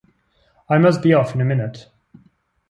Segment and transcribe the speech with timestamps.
[0.67, 1.85] I must be off in a minute.